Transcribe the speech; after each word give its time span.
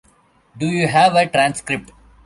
Do 0.57 0.65
you 0.65 0.87
have 0.87 1.13
a 1.13 1.27
transcript? 1.27 1.91